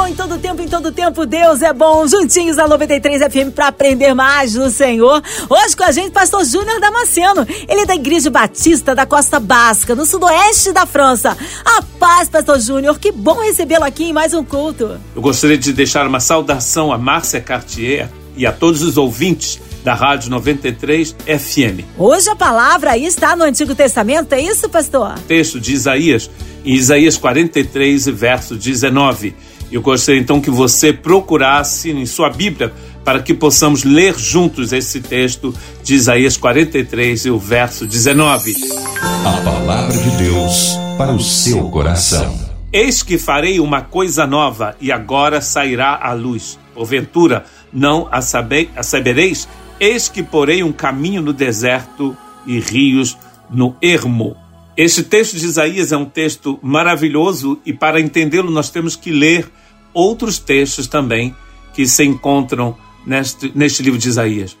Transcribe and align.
Bom 0.00 0.06
em 0.06 0.14
todo 0.14 0.38
tempo, 0.38 0.62
em 0.62 0.66
todo 0.66 0.90
tempo 0.90 1.26
Deus 1.26 1.60
é 1.60 1.74
bom. 1.74 2.08
Juntinhos 2.08 2.58
a 2.58 2.66
93 2.66 3.20
FM 3.20 3.54
para 3.54 3.66
aprender 3.66 4.14
mais 4.14 4.54
do 4.54 4.70
Senhor. 4.70 5.22
Hoje 5.46 5.76
com 5.76 5.84
a 5.84 5.92
gente, 5.92 6.10
pastor 6.10 6.42
Júnior 6.42 6.80
Damasceno. 6.80 7.46
Ele 7.68 7.82
é 7.82 7.84
da 7.84 7.94
Igreja 7.94 8.30
Batista 8.30 8.94
da 8.94 9.04
Costa 9.04 9.38
Basca, 9.38 9.94
no 9.94 10.06
sudoeste 10.06 10.72
da 10.72 10.86
França. 10.86 11.36
A 11.62 11.82
paz, 11.98 12.30
pastor 12.30 12.58
Júnior. 12.58 12.98
Que 12.98 13.12
bom 13.12 13.40
recebê-lo 13.42 13.84
aqui 13.84 14.04
em 14.04 14.12
mais 14.14 14.32
um 14.32 14.42
culto. 14.42 14.98
Eu 15.14 15.20
gostaria 15.20 15.58
de 15.58 15.70
deixar 15.70 16.06
uma 16.06 16.18
saudação 16.18 16.90
a 16.90 16.96
Márcia 16.96 17.42
Cartier 17.42 18.08
e 18.34 18.46
a 18.46 18.52
todos 18.52 18.80
os 18.80 18.96
ouvintes 18.96 19.60
da 19.84 19.92
Rádio 19.92 20.30
93 20.30 21.14
FM. 21.26 21.84
Hoje 21.98 22.30
a 22.30 22.36
palavra 22.36 22.92
aí 22.92 23.04
está 23.04 23.36
no 23.36 23.44
Antigo 23.44 23.74
Testamento, 23.74 24.32
é 24.32 24.40
isso, 24.40 24.66
pastor? 24.70 25.18
Texto 25.28 25.60
de 25.60 25.74
Isaías, 25.74 26.30
em 26.64 26.72
Isaías 26.72 27.18
43, 27.18 28.06
verso 28.06 28.56
19. 28.56 29.34
Eu 29.70 29.80
gostaria 29.80 30.20
então 30.20 30.40
que 30.40 30.50
você 30.50 30.92
procurasse 30.92 31.90
em 31.90 32.04
sua 32.04 32.28
Bíblia 32.28 32.72
para 33.04 33.22
que 33.22 33.32
possamos 33.32 33.84
ler 33.84 34.18
juntos 34.18 34.72
esse 34.72 35.00
texto 35.00 35.54
de 35.82 35.94
Isaías 35.94 36.36
43 36.36 37.26
e 37.26 37.30
o 37.30 37.38
verso 37.38 37.86
19. 37.86 38.54
A 39.24 39.44
palavra 39.44 39.96
de 39.96 40.10
Deus 40.16 40.72
para 40.98 41.12
o 41.12 41.20
seu 41.20 41.68
coração. 41.70 42.50
Eis 42.72 43.02
que 43.02 43.18
farei 43.18 43.58
uma 43.58 43.80
coisa 43.80 44.26
nova 44.26 44.76
e 44.80 44.92
agora 44.92 45.40
sairá 45.40 45.98
à 46.00 46.12
luz. 46.12 46.58
Porventura 46.74 47.44
não 47.72 48.08
a, 48.10 48.20
sabe, 48.20 48.70
a 48.76 48.82
sabereis? 48.82 49.48
Eis 49.78 50.08
que 50.08 50.22
porei 50.22 50.62
um 50.62 50.72
caminho 50.72 51.22
no 51.22 51.32
deserto 51.32 52.16
e 52.46 52.60
rios 52.60 53.16
no 53.50 53.74
ermo. 53.80 54.36
Este 54.82 55.02
texto 55.02 55.36
de 55.36 55.44
Isaías 55.44 55.92
é 55.92 55.96
um 55.98 56.06
texto 56.06 56.58
maravilhoso 56.62 57.60
e 57.66 57.70
para 57.70 58.00
entendê-lo 58.00 58.50
nós 58.50 58.70
temos 58.70 58.96
que 58.96 59.10
ler 59.10 59.46
outros 59.92 60.38
textos 60.38 60.86
também 60.86 61.36
que 61.74 61.86
se 61.86 62.02
encontram 62.02 62.74
neste, 63.04 63.52
neste 63.54 63.82
livro 63.82 63.98
de 63.98 64.08
Isaías. 64.08 64.56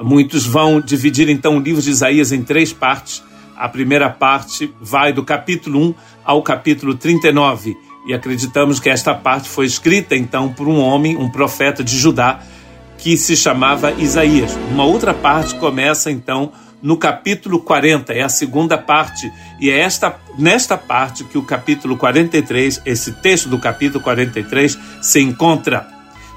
Muitos 0.00 0.46
vão 0.46 0.80
dividir 0.80 1.28
então 1.28 1.56
o 1.56 1.60
livro 1.60 1.82
de 1.82 1.90
Isaías 1.90 2.30
em 2.30 2.44
três 2.44 2.72
partes. 2.72 3.24
A 3.56 3.68
primeira 3.68 4.08
parte 4.08 4.72
vai 4.80 5.12
do 5.12 5.24
capítulo 5.24 5.88
1 5.88 5.94
ao 6.24 6.44
capítulo 6.44 6.94
39 6.94 7.76
e 8.06 8.14
acreditamos 8.14 8.78
que 8.78 8.88
esta 8.88 9.16
parte 9.16 9.48
foi 9.48 9.66
escrita 9.66 10.14
então 10.14 10.52
por 10.52 10.68
um 10.68 10.78
homem, 10.78 11.16
um 11.16 11.28
profeta 11.28 11.82
de 11.82 11.98
Judá, 11.98 12.40
que 12.98 13.16
se 13.16 13.36
chamava 13.36 13.90
Isaías. 13.98 14.56
Uma 14.70 14.84
outra 14.84 15.12
parte 15.12 15.56
começa 15.56 16.08
então 16.08 16.52
no 16.86 16.96
capítulo 16.96 17.58
40, 17.58 18.12
é 18.12 18.22
a 18.22 18.28
segunda 18.28 18.78
parte, 18.78 19.32
e 19.58 19.68
é 19.68 19.80
esta 19.80 20.20
nesta 20.38 20.78
parte 20.78 21.24
que 21.24 21.36
o 21.36 21.42
capítulo 21.42 21.96
43, 21.96 22.80
esse 22.86 23.10
texto 23.14 23.48
do 23.48 23.58
capítulo 23.58 24.04
43 24.04 24.78
se 25.02 25.20
encontra. 25.20 25.88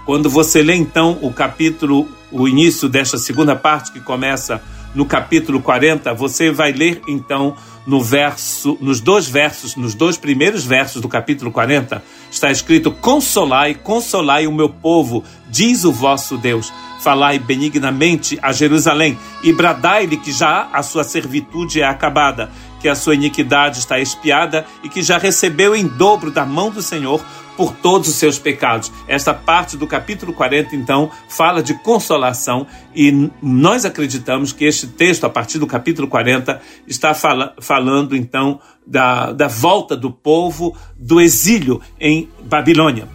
Quando 0.08 0.28
você 0.28 0.64
lê 0.64 0.74
então 0.74 1.20
o 1.22 1.32
capítulo, 1.32 2.10
o 2.32 2.48
início 2.48 2.90
desta 2.90 3.20
segunda 3.20 3.56
parte 3.56 3.92
que 3.92 4.00
começa 4.00 4.60
no 4.96 5.06
capítulo 5.06 5.62
40, 5.62 6.16
você 6.16 6.52
vai 6.52 6.72
ler 6.72 7.00
então 7.08 7.56
no 7.90 8.04
verso, 8.04 8.78
nos 8.80 9.00
dois 9.00 9.28
versos, 9.28 9.76
nos 9.76 9.96
dois 9.96 10.16
primeiros 10.16 10.64
versos 10.64 11.02
do 11.02 11.10
capítulo 11.10 11.52
40, 11.52 12.04
está 12.30 12.52
escrito: 12.52 12.92
Consolai, 12.92 13.74
consolai 13.74 14.46
o 14.46 14.52
meu 14.52 14.70
povo, 14.70 15.24
diz 15.50 15.84
o 15.84 15.92
vosso 15.92 16.38
Deus. 16.38 16.72
Falai 17.02 17.40
benignamente 17.40 18.38
a 18.44 18.52
Jerusalém 18.52 19.18
e 19.42 19.52
bradai-lhe 19.52 20.18
que 20.18 20.32
já 20.32 20.70
a 20.72 20.84
sua 20.84 21.04
servitude 21.04 21.82
é 21.82 21.86
acabada, 21.86 22.52
que 22.80 22.88
a 22.88 22.94
sua 22.94 23.16
iniquidade 23.16 23.80
está 23.80 24.00
expiada 24.00 24.68
e 24.84 24.90
que 24.90 25.02
já 25.02 25.18
recebeu 25.18 25.76
em 25.76 25.88
dobro 25.88 26.30
da 26.30 26.46
mão 26.46 26.70
do 26.70 26.84
Senhor 26.84 27.26
por 27.60 27.74
todos 27.74 28.08
os 28.08 28.16
seus 28.16 28.40
pecados. 28.40 28.90
Esta 29.06 29.34
parte 29.34 29.76
do 29.76 29.86
capítulo 29.86 30.32
40, 30.32 30.78
então, 30.78 31.12
fala 31.28 31.62
de 31.62 31.74
consolação 31.74 32.66
e 32.96 33.30
nós 33.42 33.84
acreditamos 33.84 34.54
que 34.54 34.64
este 34.64 34.88
texto, 34.88 35.26
a 35.26 35.30
partir 35.30 35.60
do 35.60 35.68
capítulo 35.68 36.08
40, 36.08 36.62
está 36.88 37.14
fala, 37.14 37.54
falando, 37.60 38.16
então, 38.16 38.62
da, 38.88 39.34
da 39.34 39.50
volta 39.50 39.98
do 39.98 40.10
povo 40.10 40.74
do 40.98 41.20
exílio 41.20 41.82
em 42.00 42.30
Babilônia. 42.46 43.10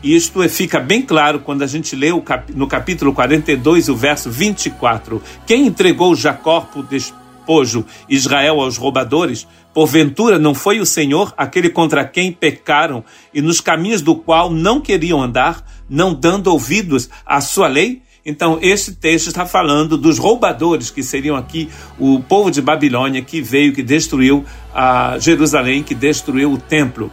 Isto 0.00 0.44
é, 0.44 0.48
fica 0.48 0.78
bem 0.78 1.02
claro 1.02 1.40
quando 1.40 1.62
a 1.62 1.66
gente 1.66 1.96
lê 1.96 2.10
no 2.54 2.68
capítulo 2.68 3.12
42, 3.12 3.88
o 3.88 3.96
verso 3.96 4.30
24. 4.30 5.20
Quem 5.44 5.66
entregou 5.66 6.14
Jacó 6.14 6.60
por 6.60 6.84
despojo, 7.48 7.86
Israel 8.08 8.60
aos 8.60 8.76
roubadores, 8.76 9.48
Porventura 9.72 10.38
não 10.38 10.54
foi 10.54 10.80
o 10.80 10.86
Senhor 10.86 11.32
aquele 11.36 11.70
contra 11.70 12.04
quem 12.04 12.30
pecaram 12.30 13.02
e 13.32 13.40
nos 13.40 13.60
caminhos 13.60 14.02
do 14.02 14.14
qual 14.14 14.50
não 14.50 14.80
queriam 14.80 15.22
andar, 15.22 15.64
não 15.88 16.12
dando 16.12 16.48
ouvidos 16.48 17.08
à 17.24 17.40
sua 17.40 17.68
lei? 17.68 18.02
Então, 18.26 18.58
este 18.60 18.92
texto 18.92 19.28
está 19.28 19.46
falando 19.46 19.96
dos 19.96 20.18
roubadores, 20.18 20.90
que 20.90 21.02
seriam 21.02 21.36
aqui 21.36 21.70
o 21.98 22.20
povo 22.20 22.50
de 22.50 22.60
Babilônia, 22.60 23.22
que 23.22 23.40
veio, 23.40 23.72
que 23.72 23.82
destruiu 23.82 24.44
a 24.74 25.16
Jerusalém, 25.18 25.82
que 25.82 25.94
destruiu 25.94 26.52
o 26.52 26.58
templo. 26.58 27.10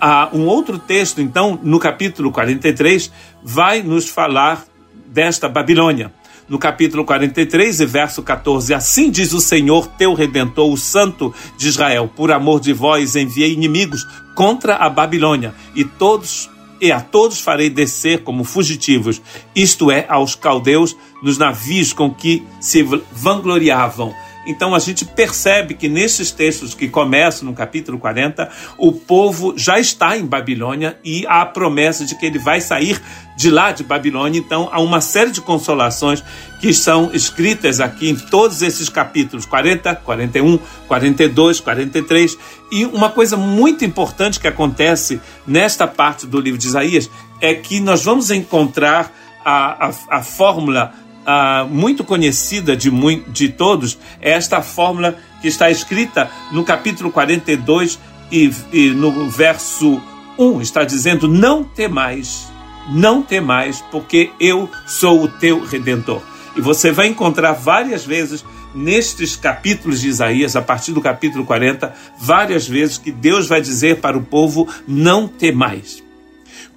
Ah, 0.00 0.30
um 0.32 0.46
outro 0.46 0.78
texto, 0.78 1.20
então, 1.20 1.60
no 1.62 1.78
capítulo 1.78 2.32
43, 2.32 3.12
vai 3.44 3.82
nos 3.82 4.08
falar 4.08 4.64
desta 5.06 5.48
Babilônia 5.48 6.10
no 6.50 6.58
capítulo 6.58 7.04
43 7.04 7.80
e 7.80 7.86
verso 7.86 8.22
14: 8.22 8.74
Assim 8.74 9.08
diz 9.08 9.32
o 9.32 9.40
Senhor 9.40 9.86
teu 9.86 10.12
redentor, 10.12 10.70
o 10.70 10.76
Santo 10.76 11.32
de 11.56 11.68
Israel: 11.68 12.10
Por 12.14 12.32
amor 12.32 12.60
de 12.60 12.72
vós 12.72 13.14
enviei 13.14 13.52
inimigos 13.52 14.04
contra 14.34 14.74
a 14.74 14.90
Babilônia, 14.90 15.54
e 15.74 15.84
todos 15.84 16.50
e 16.80 16.90
a 16.90 17.00
todos 17.00 17.40
farei 17.40 17.68
descer 17.68 18.22
como 18.22 18.42
fugitivos, 18.42 19.20
isto 19.54 19.90
é, 19.90 20.06
aos 20.08 20.34
caldeus 20.34 20.96
nos 21.22 21.36
navios 21.36 21.92
com 21.92 22.12
que 22.12 22.42
se 22.58 22.82
vangloriavam. 23.12 24.12
Então 24.46 24.74
a 24.74 24.78
gente 24.78 25.04
percebe 25.04 25.74
que 25.74 25.88
nesses 25.88 26.30
textos 26.30 26.74
que 26.74 26.88
começam 26.88 27.46
no 27.46 27.54
capítulo 27.54 27.98
40, 27.98 28.50
o 28.78 28.92
povo 28.92 29.54
já 29.56 29.78
está 29.78 30.16
em 30.16 30.24
Babilônia 30.24 30.98
e 31.04 31.26
há 31.26 31.42
a 31.42 31.46
promessa 31.46 32.04
de 32.04 32.14
que 32.14 32.26
ele 32.26 32.38
vai 32.38 32.60
sair 32.60 33.00
de 33.36 33.50
lá 33.50 33.70
de 33.72 33.84
Babilônia. 33.84 34.38
Então 34.38 34.68
há 34.72 34.80
uma 34.80 35.00
série 35.00 35.30
de 35.30 35.40
consolações 35.40 36.24
que 36.60 36.72
são 36.72 37.10
escritas 37.12 37.80
aqui 37.80 38.08
em 38.08 38.16
todos 38.16 38.62
esses 38.62 38.88
capítulos 38.88 39.44
40, 39.44 39.94
41, 39.96 40.58
42, 40.88 41.60
43. 41.60 42.38
E 42.72 42.84
uma 42.86 43.10
coisa 43.10 43.36
muito 43.36 43.84
importante 43.84 44.40
que 44.40 44.48
acontece 44.48 45.20
nesta 45.46 45.86
parte 45.86 46.26
do 46.26 46.40
livro 46.40 46.58
de 46.58 46.66
Isaías 46.66 47.10
é 47.40 47.54
que 47.54 47.80
nós 47.80 48.04
vamos 48.04 48.30
encontrar 48.30 49.12
a, 49.44 49.88
a, 49.88 50.18
a 50.18 50.22
fórmula 50.22 50.92
ah, 51.32 51.64
muito 51.64 52.02
conhecida 52.02 52.76
de, 52.76 52.90
de 53.28 53.48
todos 53.50 53.96
é 54.20 54.32
esta 54.32 54.60
fórmula 54.62 55.16
que 55.40 55.46
está 55.46 55.70
escrita 55.70 56.28
no 56.50 56.64
capítulo 56.64 57.12
42 57.12 58.00
e, 58.32 58.52
e 58.72 58.90
no 58.90 59.30
verso 59.30 60.02
1 60.36 60.60
está 60.60 60.82
dizendo: 60.82 61.28
Não 61.28 61.62
temais, 61.62 62.48
não 62.88 63.22
temais, 63.22 63.80
porque 63.92 64.32
eu 64.40 64.68
sou 64.86 65.22
o 65.22 65.28
teu 65.28 65.64
redentor. 65.64 66.20
E 66.56 66.60
você 66.60 66.90
vai 66.90 67.06
encontrar 67.06 67.52
várias 67.52 68.04
vezes 68.04 68.44
nestes 68.74 69.36
capítulos 69.36 70.00
de 70.00 70.08
Isaías, 70.08 70.56
a 70.56 70.62
partir 70.62 70.92
do 70.92 71.00
capítulo 71.00 71.44
40, 71.44 71.94
várias 72.18 72.66
vezes 72.66 72.98
que 72.98 73.12
Deus 73.12 73.46
vai 73.46 73.60
dizer 73.60 74.00
para 74.00 74.18
o 74.18 74.22
povo: 74.22 74.66
Não 74.84 75.28
temais. 75.28 76.02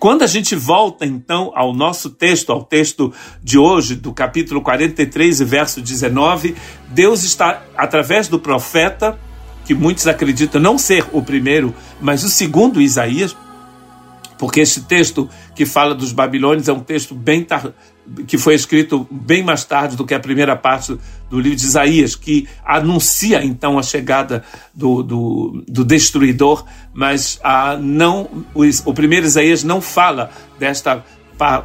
Quando 0.04 0.24
a 0.24 0.28
gente 0.28 0.54
volta 0.54 1.06
então 1.06 1.54
ao 1.56 1.74
nosso 1.74 2.10
texto, 2.10 2.52
ao 2.52 2.62
texto 2.62 3.14
de 3.42 3.58
hoje, 3.58 3.96
do 3.96 4.12
capítulo 4.12 4.62
43, 4.62 5.40
verso 5.40 5.80
19, 5.82 6.58
Deus 6.90 7.24
está, 7.24 7.64
através 7.78 8.28
do 8.28 8.38
profeta, 8.38 9.18
que 9.64 9.74
muitos 9.74 10.06
acreditam 10.06 10.60
não 10.60 10.78
ser 10.78 11.06
o 11.14 11.22
primeiro, 11.22 11.74
mas 12.02 12.26
o 12.26 12.28
segundo 12.28 12.82
Isaías, 12.82 13.34
porque 14.44 14.60
este 14.60 14.82
texto 14.82 15.30
que 15.56 15.66
fala 15.66 15.96
dos 15.96 16.12
babilônios 16.12 16.68
é 16.68 16.74
um 16.74 16.82
texto 16.82 17.16
bem 17.16 17.46
tar... 17.46 17.72
que 18.28 18.38
foi 18.38 18.56
escrito 18.56 19.08
bem 19.10 19.42
mais 19.42 19.64
tarde 19.64 19.96
do 19.96 20.06
que 20.06 20.14
a 20.14 20.20
primeira 20.20 20.54
parte 20.54 21.00
do 21.30 21.40
livro 21.40 21.58
de 21.58 21.64
Isaías, 21.64 22.14
que 22.14 22.46
anuncia 22.66 23.42
então 23.42 23.80
a 23.80 23.82
chegada 23.82 24.44
do, 24.74 25.02
do, 25.02 25.64
do 25.66 25.86
destruidor, 25.86 26.66
mas 26.94 27.40
ah, 27.42 27.78
não 27.80 28.30
o 28.84 28.94
primeiro 28.94 29.26
Isaías 29.26 29.64
não 29.64 29.80
fala 29.80 30.30
desta 30.60 31.02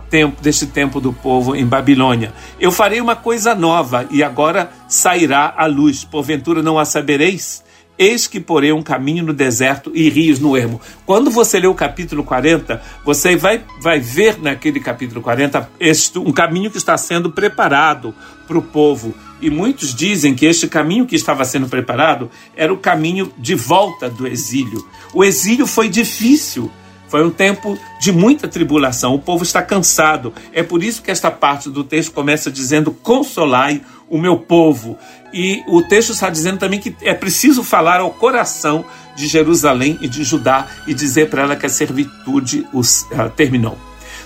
tempo 0.08 0.40
deste 0.40 0.66
tempo 0.66 1.00
do 1.00 1.12
povo 1.12 1.56
em 1.56 1.66
Babilônia. 1.66 2.32
Eu 2.60 2.70
farei 2.70 3.00
uma 3.00 3.16
coisa 3.16 3.56
nova 3.56 4.06
e 4.08 4.22
agora 4.22 4.70
sairá 4.86 5.52
a 5.56 5.66
luz. 5.66 6.04
Porventura 6.04 6.62
não 6.62 6.78
a 6.78 6.84
sabereis? 6.84 7.64
Eis 7.98 8.26
que 8.26 8.38
porém 8.38 8.72
um 8.72 8.82
caminho 8.82 9.24
no 9.24 9.32
deserto 9.32 9.90
e 9.94 10.08
rios 10.08 10.38
no 10.38 10.56
ermo. 10.56 10.80
Quando 11.04 11.30
você 11.30 11.58
lê 11.58 11.66
o 11.66 11.74
capítulo 11.74 12.22
40, 12.22 12.80
você 13.04 13.36
vai, 13.36 13.64
vai 13.80 13.98
ver 13.98 14.38
naquele 14.40 14.78
capítulo 14.78 15.20
40 15.20 15.68
este, 15.80 16.18
um 16.18 16.32
caminho 16.32 16.70
que 16.70 16.78
está 16.78 16.96
sendo 16.96 17.32
preparado 17.32 18.14
para 18.46 18.56
o 18.56 18.62
povo. 18.62 19.14
E 19.40 19.50
muitos 19.50 19.94
dizem 19.94 20.34
que 20.34 20.46
este 20.46 20.68
caminho 20.68 21.06
que 21.06 21.16
estava 21.16 21.44
sendo 21.44 21.68
preparado 21.68 22.30
era 22.56 22.72
o 22.72 22.78
caminho 22.78 23.32
de 23.36 23.54
volta 23.54 24.08
do 24.08 24.26
exílio. 24.26 24.86
O 25.12 25.24
exílio 25.24 25.66
foi 25.66 25.88
difícil. 25.88 26.70
Foi 27.08 27.24
um 27.24 27.30
tempo 27.30 27.78
de 28.00 28.12
muita 28.12 28.46
tribulação. 28.46 29.14
O 29.14 29.18
povo 29.18 29.42
está 29.42 29.62
cansado. 29.62 30.32
É 30.52 30.62
por 30.62 30.82
isso 30.82 31.02
que 31.02 31.10
esta 31.10 31.30
parte 31.30 31.70
do 31.70 31.82
texto 31.82 32.12
começa 32.12 32.50
dizendo: 32.50 32.92
Consolai 32.92 33.82
o 34.08 34.18
meu 34.18 34.38
povo. 34.38 34.96
E 35.32 35.62
o 35.68 35.82
texto 35.82 36.10
está 36.10 36.30
dizendo 36.30 36.58
também 36.58 36.80
que 36.80 36.94
é 37.02 37.14
preciso 37.14 37.62
falar 37.62 38.00
ao 38.00 38.10
coração 38.10 38.84
de 39.16 39.26
Jerusalém 39.26 39.98
e 40.00 40.08
de 40.08 40.24
Judá 40.24 40.68
e 40.86 40.94
dizer 40.94 41.28
para 41.28 41.42
ela 41.42 41.56
que 41.56 41.66
a 41.66 41.68
servitude 41.68 42.66
os, 42.72 43.02
uh, 43.02 43.28
terminou. 43.34 43.76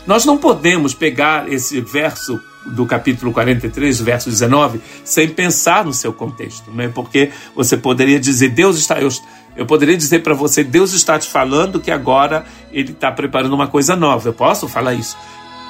Nós 0.06 0.25
não 0.25 0.37
podemos 0.37 0.94
pegar 0.94 1.50
esse 1.50 1.81
verso 1.81 2.40
do 2.67 2.87
capítulo 2.87 3.32
43, 3.32 4.00
verso 4.00 4.31
19, 4.31 4.81
sem 5.05 5.29
pensar 5.29 5.84
no 5.84 5.93
seu 5.93 6.12
contexto, 6.12 6.70
né? 6.70 6.88
Porque 6.88 7.31
você 7.55 7.76
poderia 7.76 8.20
dizer, 8.20 8.50
Deus 8.50 8.79
está. 8.79 9.00
Eu, 9.00 9.08
eu 9.57 9.67
poderia 9.67 9.97
dizer 9.97 10.21
para 10.21 10.35
você, 10.35 10.65
Deus 10.65 10.93
está 10.93 11.19
te 11.19 11.29
falando 11.29 11.81
que 11.81 11.91
agora 11.91 12.45
Ele 12.71 12.93
está 12.93 13.11
preparando 13.13 13.53
uma 13.53 13.67
coisa 13.67 13.95
nova. 13.95 14.29
Eu 14.29 14.33
posso 14.33 14.69
falar 14.69 14.95
isso, 14.95 15.17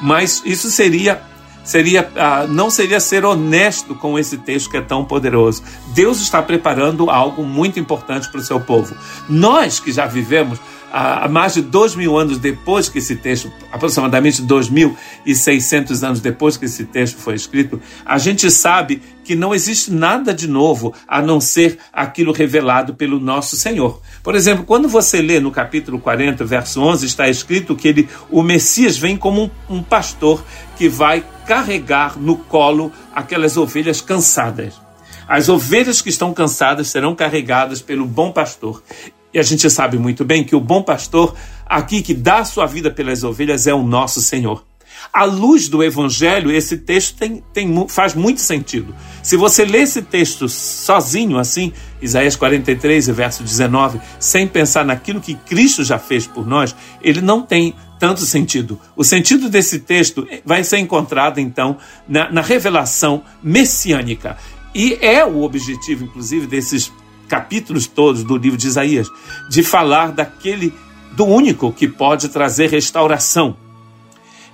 mas 0.00 0.42
isso 0.44 0.70
seria 0.70 1.20
seria 1.64 2.10
ah, 2.16 2.46
não 2.48 2.68
seria 2.70 2.98
ser 2.98 3.24
honesto 3.24 3.94
com 3.94 4.18
esse 4.18 4.38
texto 4.38 4.70
que 4.70 4.76
é 4.76 4.80
tão 4.80 5.04
poderoso. 5.04 5.62
Deus 5.94 6.20
está 6.20 6.42
preparando 6.42 7.10
algo 7.10 7.44
muito 7.44 7.78
importante 7.78 8.30
para 8.30 8.40
o 8.40 8.44
seu 8.44 8.60
povo. 8.60 8.94
Nós 9.28 9.80
que 9.80 9.92
já 9.92 10.06
vivemos 10.06 10.58
há 10.92 11.26
mais 11.26 11.54
de 11.54 11.62
dois 11.62 11.94
mil 11.94 12.18
anos 12.18 12.36
depois 12.36 12.88
que 12.88 12.98
esse 12.98 13.16
texto, 13.16 13.50
aproximadamente 13.72 14.42
dois 14.42 14.68
mil 14.68 14.94
e 15.24 15.34
seiscentos 15.34 16.04
anos 16.04 16.20
depois 16.20 16.58
que 16.58 16.66
esse 16.66 16.84
texto 16.84 17.16
foi 17.16 17.34
escrito, 17.34 17.80
a 18.04 18.18
gente 18.18 18.50
sabe 18.50 19.02
que 19.24 19.34
não 19.34 19.54
existe 19.54 19.90
nada 19.90 20.34
de 20.34 20.46
novo 20.46 20.92
a 21.08 21.22
não 21.22 21.40
ser 21.40 21.78
aquilo 21.92 22.32
revelado 22.32 22.94
pelo 22.94 23.18
nosso 23.18 23.56
Senhor. 23.56 24.02
Por 24.22 24.34
exemplo, 24.34 24.64
quando 24.64 24.88
você 24.88 25.22
lê 25.22 25.40
no 25.40 25.50
capítulo 25.50 25.98
40, 25.98 26.44
verso 26.44 26.82
11, 26.82 27.06
está 27.06 27.28
escrito 27.28 27.74
que 27.74 27.88
ele, 27.88 28.08
o 28.30 28.42
Messias 28.42 28.98
vem 28.98 29.16
como 29.16 29.44
um, 29.44 29.76
um 29.76 29.82
pastor 29.82 30.44
que 30.76 30.88
vai 30.88 31.24
carregar 31.46 32.18
no 32.18 32.36
colo 32.36 32.92
aquelas 33.14 33.56
ovelhas 33.56 34.00
cansadas. 34.00 34.74
As 35.26 35.48
ovelhas 35.48 36.02
que 36.02 36.10
estão 36.10 36.34
cansadas 36.34 36.88
serão 36.88 37.14
carregadas 37.14 37.80
pelo 37.80 38.04
bom 38.04 38.30
pastor. 38.30 38.82
E 39.32 39.38
a 39.38 39.42
gente 39.42 39.68
sabe 39.70 39.98
muito 39.98 40.24
bem 40.24 40.44
que 40.44 40.54
o 40.54 40.60
bom 40.60 40.82
pastor, 40.82 41.34
aqui 41.66 42.02
que 42.02 42.14
dá 42.14 42.44
sua 42.44 42.66
vida 42.66 42.90
pelas 42.90 43.24
ovelhas, 43.24 43.66
é 43.66 43.74
o 43.74 43.82
nosso 43.82 44.20
Senhor. 44.20 44.64
À 45.12 45.24
luz 45.24 45.68
do 45.68 45.82
Evangelho, 45.82 46.50
esse 46.50 46.76
texto 46.76 47.16
tem, 47.16 47.42
tem, 47.52 47.88
faz 47.88 48.14
muito 48.14 48.40
sentido. 48.40 48.94
Se 49.22 49.36
você 49.36 49.64
lê 49.64 49.78
esse 49.78 50.02
texto 50.02 50.48
sozinho, 50.48 51.38
assim, 51.38 51.72
Isaías 52.00 52.36
43, 52.36 53.08
verso 53.08 53.42
19, 53.42 54.00
sem 54.20 54.46
pensar 54.46 54.84
naquilo 54.84 55.20
que 55.20 55.34
Cristo 55.34 55.82
já 55.82 55.98
fez 55.98 56.26
por 56.26 56.46
nós, 56.46 56.74
ele 57.02 57.20
não 57.20 57.42
tem 57.42 57.74
tanto 57.98 58.20
sentido. 58.20 58.78
O 58.96 59.04
sentido 59.04 59.48
desse 59.48 59.80
texto 59.80 60.26
vai 60.44 60.62
ser 60.62 60.78
encontrado, 60.78 61.40
então, 61.40 61.76
na, 62.08 62.30
na 62.30 62.40
revelação 62.40 63.22
messiânica. 63.42 64.36
E 64.74 64.98
é 65.00 65.24
o 65.24 65.42
objetivo, 65.42 66.04
inclusive, 66.04 66.46
desses 66.46 66.90
capítulos 67.32 67.86
todos 67.86 68.22
do 68.22 68.36
livro 68.36 68.58
de 68.58 68.66
Isaías, 68.66 69.08
de 69.48 69.62
falar 69.62 70.12
daquele, 70.12 70.70
do 71.12 71.24
único 71.24 71.72
que 71.72 71.88
pode 71.88 72.28
trazer 72.28 72.68
restauração. 72.68 73.56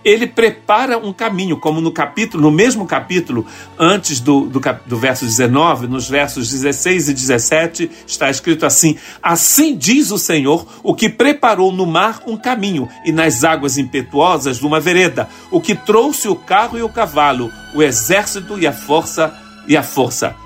Ele 0.04 0.28
prepara 0.28 0.96
um 0.96 1.12
caminho, 1.12 1.58
como 1.58 1.80
no 1.80 1.90
capítulo, 1.90 2.40
no 2.40 2.52
mesmo 2.52 2.86
capítulo, 2.86 3.44
antes 3.76 4.20
do, 4.20 4.42
do, 4.42 4.60
do 4.86 4.96
verso 4.96 5.24
19, 5.24 5.88
nos 5.88 6.08
versos 6.08 6.48
16 6.48 7.08
e 7.08 7.14
17, 7.14 7.90
está 8.06 8.30
escrito 8.30 8.64
assim: 8.64 8.96
Assim 9.20 9.76
diz 9.76 10.12
o 10.12 10.18
Senhor, 10.18 10.64
o 10.84 10.94
que 10.94 11.08
preparou 11.08 11.72
no 11.72 11.84
mar 11.84 12.22
um 12.28 12.36
caminho, 12.36 12.88
e 13.04 13.10
nas 13.10 13.42
águas 13.42 13.76
impetuosas 13.76 14.62
uma 14.62 14.78
vereda, 14.78 15.28
o 15.50 15.60
que 15.60 15.74
trouxe 15.74 16.28
o 16.28 16.36
carro 16.36 16.78
e 16.78 16.82
o 16.82 16.88
cavalo, 16.88 17.50
o 17.74 17.82
exército 17.82 18.56
e 18.56 18.68
a 18.68 18.72
força 18.72 19.36
e 19.66 19.76
a 19.76 19.82
força 19.82 20.36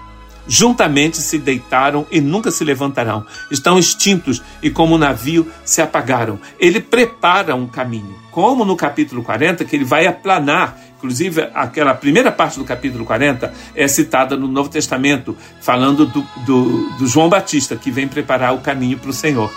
juntamente 0.46 1.18
se 1.18 1.38
deitaram 1.38 2.06
e 2.10 2.20
nunca 2.20 2.50
se 2.50 2.64
levantarão. 2.64 3.24
Estão 3.50 3.78
extintos 3.78 4.42
e, 4.62 4.70
como 4.70 4.98
navio, 4.98 5.50
se 5.64 5.80
apagaram. 5.80 6.38
Ele 6.58 6.80
prepara 6.80 7.54
um 7.54 7.66
caminho, 7.66 8.14
como 8.30 8.64
no 8.64 8.76
capítulo 8.76 9.22
40, 9.22 9.64
que 9.64 9.76
ele 9.76 9.84
vai 9.84 10.06
aplanar. 10.06 10.78
Inclusive, 10.98 11.48
aquela 11.54 11.94
primeira 11.94 12.30
parte 12.30 12.58
do 12.58 12.64
capítulo 12.64 13.04
40 13.04 13.52
é 13.74 13.88
citada 13.88 14.36
no 14.36 14.46
Novo 14.46 14.68
Testamento, 14.68 15.36
falando 15.60 16.06
do, 16.06 16.24
do, 16.46 16.90
do 16.98 17.06
João 17.06 17.28
Batista, 17.28 17.76
que 17.76 17.90
vem 17.90 18.06
preparar 18.06 18.54
o 18.54 18.60
caminho 18.60 18.98
para 18.98 19.10
o 19.10 19.14
Senhor. 19.14 19.52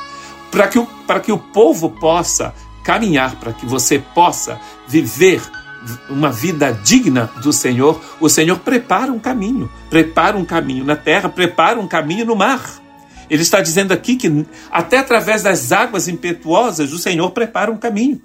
Para 0.50 0.68
que, 0.68 0.80
o, 0.80 0.86
para 0.86 1.20
que 1.20 1.32
o 1.32 1.38
povo 1.38 1.90
possa 1.90 2.54
caminhar, 2.84 3.36
para 3.36 3.52
que 3.52 3.66
você 3.66 4.00
possa 4.00 4.60
viver 4.88 5.42
uma 6.10 6.32
vida 6.32 6.72
digna 6.84 7.30
do 7.42 7.54
Senhor, 7.54 8.02
o 8.20 8.30
Senhor 8.30 8.60
prepara 8.60 9.12
um 9.12 9.20
caminho, 9.20 9.70
prepara 9.90 10.38
um 10.38 10.46
caminho 10.46 10.84
na 10.84 10.96
terra, 10.96 11.30
prepara 11.30 11.80
um 11.80 11.88
caminho 11.88 12.26
no 12.26 12.36
mar. 12.36 12.82
Ele 13.30 13.42
está 13.42 13.62
dizendo 13.62 13.92
aqui 13.92 14.16
que 14.16 14.46
até 14.72 14.98
através 14.98 15.44
das 15.44 15.72
águas 15.72 16.08
impetuosas 16.08 16.94
o 16.94 16.98
Senhor 16.98 17.32
prepara 17.32 17.72
um 17.72 17.78
caminho. 17.78 18.22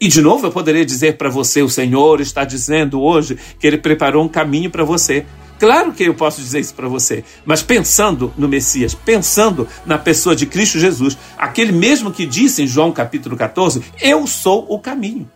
E 0.00 0.06
de 0.08 0.22
novo 0.22 0.46
eu 0.46 0.52
poderia 0.52 0.86
dizer 0.86 1.16
para 1.16 1.28
você: 1.28 1.62
o 1.62 1.68
Senhor 1.68 2.20
está 2.20 2.44
dizendo 2.44 3.00
hoje 3.00 3.36
que 3.58 3.66
ele 3.66 3.78
preparou 3.78 4.24
um 4.24 4.28
caminho 4.28 4.70
para 4.70 4.84
você. 4.84 5.26
Claro 5.58 5.92
que 5.92 6.04
eu 6.04 6.14
posso 6.14 6.40
dizer 6.40 6.60
isso 6.60 6.72
para 6.72 6.86
você, 6.88 7.24
mas 7.44 7.64
pensando 7.64 8.32
no 8.38 8.46
Messias, 8.46 8.94
pensando 8.94 9.66
na 9.84 9.98
pessoa 9.98 10.36
de 10.36 10.46
Cristo 10.46 10.78
Jesus, 10.78 11.18
aquele 11.36 11.72
mesmo 11.72 12.12
que 12.12 12.24
disse 12.24 12.62
em 12.62 12.66
João 12.66 12.92
capítulo 12.92 13.36
14: 13.36 13.82
Eu 14.00 14.24
sou 14.26 14.64
o 14.68 14.78
caminho. 14.78 15.28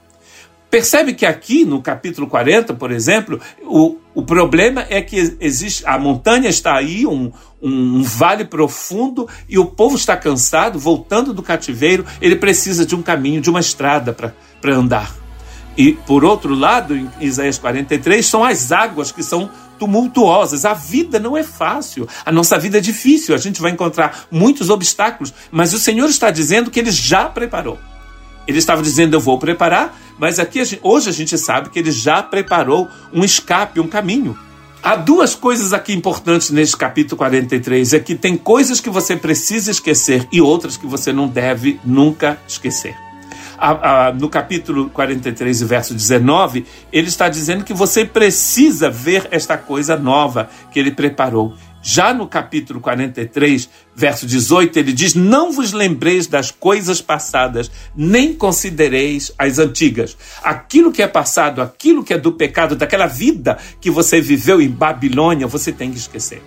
Percebe 0.73 1.13
que 1.13 1.27
aqui 1.27 1.67
no 1.67 1.83
capítulo 1.83 2.27
40, 2.27 2.73
por 2.73 2.91
exemplo, 2.91 3.39
o, 3.63 3.99
o 4.15 4.23
problema 4.23 4.87
é 4.89 5.03
que 5.03 5.37
existe 5.39 5.87
a 5.87 5.99
montanha 5.99 6.49
está 6.49 6.75
aí, 6.75 7.07
um, 7.07 7.31
um, 7.61 7.99
um 7.99 8.03
vale 8.03 8.47
profundo, 8.47 9.29
e 9.47 9.59
o 9.59 9.67
povo 9.67 9.97
está 9.97 10.17
cansado, 10.17 10.79
voltando 10.79 11.35
do 11.35 11.43
cativeiro, 11.43 12.07
ele 12.23 12.37
precisa 12.37 12.87
de 12.87 12.97
um 12.97 13.03
caminho, 13.03 13.43
de 13.43 13.51
uma 13.51 13.61
estrada 13.61 14.15
para 14.15 14.75
andar. 14.75 15.15
E 15.77 15.93
por 15.93 16.25
outro 16.25 16.55
lado, 16.55 16.97
em 16.97 17.07
Isaías 17.21 17.59
43, 17.59 18.25
são 18.25 18.43
as 18.43 18.73
águas 18.73 19.13
que 19.13 19.23
são 19.23 19.51
tumultuosas. 19.79 20.65
A 20.65 20.73
vida 20.73 21.19
não 21.19 21.37
é 21.37 21.43
fácil. 21.43 22.09
A 22.25 22.33
nossa 22.33 22.59
vida 22.59 22.79
é 22.79 22.81
difícil. 22.81 23.35
A 23.35 23.39
gente 23.39 23.61
vai 23.61 23.73
encontrar 23.73 24.25
muitos 24.31 24.71
obstáculos, 24.71 25.35
mas 25.51 25.75
o 25.75 25.79
Senhor 25.79 26.09
está 26.09 26.31
dizendo 26.31 26.71
que 26.71 26.81
ele 26.81 26.91
já 26.91 27.27
preparou. 27.27 27.79
Ele 28.47 28.59
estava 28.59 28.83
dizendo: 28.83 29.15
Eu 29.15 29.21
vou 29.21 29.39
preparar, 29.39 29.97
mas 30.19 30.39
aqui 30.39 30.61
hoje 30.83 31.09
a 31.09 31.13
gente 31.13 31.37
sabe 31.37 31.71
que 31.71 31.79
ele 31.79 31.91
já 31.91 32.23
preparou 32.23 32.89
um 33.13 33.25
escape, 33.25 33.81
um 33.81 33.89
caminho. 33.89 34.39
Há 34.83 34.97
duas 34.97 35.37
coisas 35.37 35.73
aqui 35.73 35.93
importantes 35.93 36.51
neste 36.51 36.77
capítulo 36.77 37.17
43: 37.17 37.95
é 37.95 38.01
que 38.01 38.17
tem 38.17 38.37
coisas 38.37 38.81
que 38.81 38.91
você 38.91 39.17
precisa 39.17 39.71
esquecer 39.71 40.27
e 40.33 40.41
outras 40.41 40.77
que 40.77 40.87
você 40.87 41.13
não 41.13 41.29
deve 41.29 41.79
nunca 41.85 42.37
esquecer. 42.49 42.97
no 44.19 44.29
capítulo 44.29 44.91
43, 44.91 45.63
verso 45.63 45.95
19, 45.95 46.67
ele 46.93 47.07
está 47.07 47.29
dizendo 47.29 47.63
que 47.63 47.73
você 47.73 48.05
precisa 48.05 48.91
ver 48.91 49.29
esta 49.31 49.57
coisa 49.57 49.97
nova 49.97 50.51
que 50.73 50.81
ele 50.81 50.91
preparou. 50.91 51.55
Já 51.83 52.15
no 52.15 52.29
capítulo 52.29 52.81
43, 52.81 53.69
verso 53.95 54.25
18, 54.25 54.79
ele 54.79 54.93
diz: 54.93 55.15
Não 55.15 55.51
vos 55.51 55.73
lembreis 55.73 56.29
das 56.29 56.53
coisas 56.53 57.01
passadas, 57.01 57.71
nem 57.95 58.33
considereis 58.33 59.33
as 59.37 59.59
antigas. 59.59 60.17
Aquilo 60.45 60.93
que 60.93 61.03
é 61.03 61.09
passado, 61.09 61.61
aquilo 61.61 62.05
que 62.05 62.15
é 62.15 62.19
do 62.19 62.33
pecado, 62.33 62.77
daquela 62.77 63.07
vida 63.07 63.59
que 63.81 63.91
você 63.91 64.21
viveu 64.21 64.63
em 64.63 64.69
Babilônia, 64.69 65.49
você 65.49 65.73
tem 65.73 65.91
que 65.91 65.99
esquecer. 65.99 66.41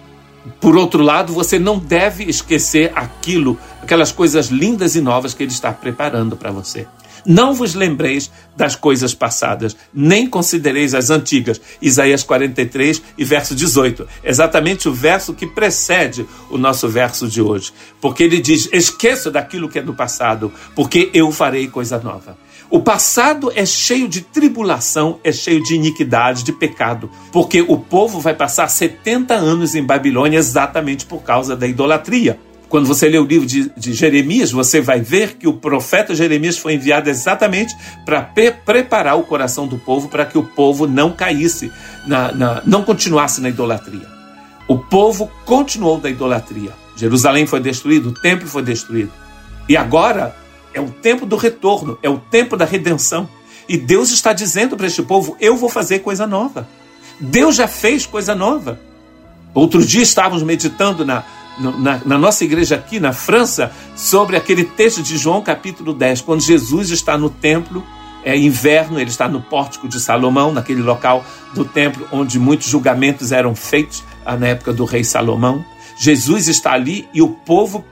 Por 0.62 0.78
outro 0.78 1.04
lado, 1.04 1.34
você 1.34 1.60
não 1.60 1.78
deve 1.78 2.24
esquecer 2.24 2.92
aquilo, 2.96 3.60
aquelas 3.82 4.12
coisas 4.12 4.48
lindas 4.48 4.96
e 4.96 5.02
novas 5.02 5.34
que 5.34 5.44
ele 5.44 5.52
está 5.52 5.74
preparando 5.74 6.38
para 6.38 6.52
você. 6.52 6.88
Não 7.26 7.54
vos 7.54 7.74
lembreis 7.74 8.32
das 8.56 8.76
coisas 8.76 9.14
passadas, 9.14 9.76
nem 9.94 10.30
considereis 10.30 10.94
as 10.94 11.10
antigas. 11.10 11.60
Isaías 11.82 12.24
43 12.24 13.02
e 13.18 13.26
verso 13.26 13.56
18. 13.56 14.08
Exatamente 14.24 14.88
o 14.88 14.94
verso 14.94 15.34
que 15.34 15.48
precede 15.48 16.26
o 16.50 16.58
nosso 16.58 16.88
verso 16.88 17.28
de 17.28 17.42
hoje. 17.42 17.74
Porque 18.00 18.24
ele 18.24 18.40
diz: 18.40 18.70
Esqueça 18.72 19.32
daquilo 19.32 19.68
que 19.68 19.80
é 19.80 19.82
do 19.82 19.94
passado, 19.94 20.52
porque 20.76 21.10
eu 21.14 21.32
farei 21.32 21.68
coisa 21.68 22.00
nova. 22.00 22.38
O 22.70 22.80
passado 22.80 23.52
é 23.56 23.66
cheio 23.66 24.08
de 24.08 24.22
tribulação, 24.22 25.20
é 25.24 25.32
cheio 25.32 25.64
de 25.64 25.76
iniquidade, 25.76 26.44
de 26.44 26.52
pecado, 26.52 27.10
porque 27.32 27.62
o 27.62 27.78
povo 27.78 28.20
vai 28.20 28.34
passar 28.34 28.68
70 28.68 29.36
anos 29.36 29.76
em 29.76 29.84
Babilônia 29.84 30.40
exatamente 30.40 31.06
por 31.06 31.22
causa 31.22 31.56
da 31.56 31.68
idolatria. 31.68 32.40
Quando 32.70 32.88
você 32.88 33.08
lê 33.08 33.18
o 33.18 33.26
livro 33.26 33.46
de, 33.46 33.70
de 33.78 33.94
Jeremias, 33.94 34.52
você 34.52 34.82
vai 34.82 35.00
ver 35.00 35.36
que 35.36 35.48
o 35.48 35.54
profeta 35.54 36.16
Jeremias 36.16 36.58
foi 36.58 36.74
enviado 36.74 37.10
exatamente 37.10 37.76
para 38.06 38.22
pre 38.22 38.52
preparar 38.52 39.18
o 39.18 39.24
coração 39.24 39.68
do 39.68 39.78
povo 39.78 40.10
para 40.10 40.26
que 40.26 40.38
o 40.38 40.44
povo 40.44 40.88
não 40.88 41.12
caísse, 41.12 41.72
na, 42.08 42.32
na, 42.32 42.62
não 42.66 42.84
continuasse 42.84 43.40
na 43.40 43.50
idolatria. 43.50 44.08
O 44.68 44.78
povo 44.78 45.32
continuou 45.46 46.00
da 46.00 46.10
idolatria. 46.10 46.72
Jerusalém 46.96 47.46
foi 47.46 47.60
destruído, 47.60 48.10
o 48.10 48.14
templo 48.14 48.48
foi 48.48 48.64
destruído. 48.64 49.12
E 49.70 49.78
agora 49.78 50.36
é 50.74 50.82
o 50.82 50.90
tempo 50.90 51.26
do 51.26 51.36
retorno, 51.36 51.98
é 52.02 52.10
o 52.10 52.18
tempo 52.18 52.58
da 52.58 52.66
redenção. 52.66 53.30
E 53.68 53.78
Deus 53.78 54.12
está 54.12 54.34
dizendo 54.34 54.76
para 54.76 54.88
este 54.88 55.04
povo: 55.04 55.38
eu 55.40 55.56
vou 55.56 55.70
fazer 55.70 56.00
coisa 56.00 56.26
nova. 56.26 56.68
Deus 57.20 57.56
já 57.56 57.68
fez 57.68 58.06
coisa 58.06 58.34
nova. 58.34 58.80
Outro 59.54 59.86
dia 59.86 60.04
estávamos 60.04 60.44
meditando 60.44 61.06
na, 61.06 61.24
na, 61.58 62.02
na, 62.06 62.18
nossa 62.18 62.44
igreja 62.44 62.76
aqui 62.76 63.00
na 63.00 63.14
França 63.14 63.72
sobre 63.96 64.36
aquele 64.36 64.64
texto 64.64 65.02
de 65.02 65.18
João 65.18 65.42
capítulo 65.42 65.94
10, 65.94 66.22
quando 66.22 66.42
Jesus 66.42 66.90
está 66.90 67.18
no 67.18 67.30
templo, 67.30 67.84
é 68.24 68.36
inverno, 68.36 69.00
ele 69.00 69.10
está 69.10 69.28
no 69.28 69.42
pórtico 69.42 69.88
de 69.88 70.00
Salomão, 70.00 70.52
naquele 70.52 70.82
local 70.82 71.24
do 71.54 71.64
templo 71.64 72.08
onde 72.12 72.40
muitos 72.40 72.68
julgamentos 72.68 73.32
eram 73.32 73.56
feitos 73.56 74.04
ah, 74.26 74.36
na 74.36 74.48
época 74.48 74.74
do 74.74 74.84
rei 74.84 75.04
Salomão. 75.04 75.64
Jesus 75.98 76.48
está 76.48 76.74
ali 76.74 77.08
e 77.14 77.22
o 77.22 77.30
povo 77.30 77.86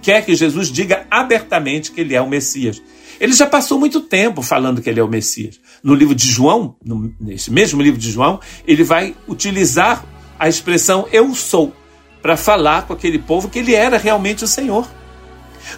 quer 0.00 0.24
que 0.24 0.34
Jesus 0.34 0.68
diga 0.68 1.06
abertamente 1.10 1.92
que 1.92 2.00
ele 2.00 2.14
é 2.14 2.20
o 2.20 2.28
Messias. 2.28 2.82
Ele 3.20 3.32
já 3.32 3.46
passou 3.46 3.78
muito 3.78 4.00
tempo 4.00 4.42
falando 4.42 4.82
que 4.82 4.90
ele 4.90 5.00
é 5.00 5.04
o 5.04 5.08
Messias. 5.08 5.60
No 5.82 5.94
livro 5.94 6.14
de 6.14 6.26
João, 6.26 6.76
no, 6.84 7.14
nesse 7.20 7.50
mesmo 7.50 7.80
livro 7.80 8.00
de 8.00 8.10
João, 8.10 8.40
ele 8.66 8.82
vai 8.82 9.14
utilizar 9.28 10.04
a 10.38 10.48
expressão 10.48 11.06
eu 11.12 11.34
sou 11.34 11.72
para 12.24 12.38
falar 12.38 12.86
com 12.86 12.94
aquele 12.94 13.18
povo 13.18 13.50
que 13.50 13.58
ele 13.58 13.74
era 13.74 13.98
realmente 13.98 14.44
o 14.44 14.48
Senhor. 14.48 14.88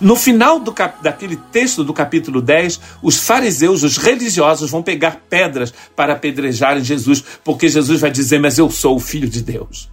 No 0.00 0.14
final 0.14 0.60
do 0.60 0.72
cap... 0.72 1.02
daquele 1.02 1.34
texto 1.34 1.82
do 1.82 1.92
capítulo 1.92 2.40
10, 2.40 2.80
os 3.02 3.16
fariseus, 3.16 3.82
os 3.82 3.96
religiosos, 3.96 4.70
vão 4.70 4.80
pegar 4.80 5.22
pedras 5.28 5.74
para 5.96 6.12
apedrejarem 6.12 6.84
Jesus, 6.84 7.24
porque 7.42 7.68
Jesus 7.68 8.00
vai 8.00 8.12
dizer: 8.12 8.38
Mas 8.38 8.58
eu 8.58 8.70
sou 8.70 8.94
o 8.94 9.00
filho 9.00 9.28
de 9.28 9.42
Deus. 9.42 9.90